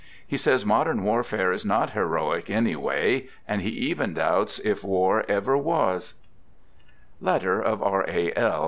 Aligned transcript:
He 0.25 0.35
says 0.35 0.65
modern 0.65 1.03
warfare 1.03 1.51
is 1.51 1.63
not 1.63 1.91
heroic, 1.91 2.49
anyway, 2.49 3.27
and 3.47 3.61
he 3.61 3.69
even 3.69 4.15
doubts 4.15 4.57
if 4.57 4.83
war 4.83 5.23
ever 5.29 5.55
was: 5.55 6.15
(Letter 7.19 7.61
of" 7.61 7.83
R. 7.83 8.03
A. 8.07 8.33
L. 8.35 8.59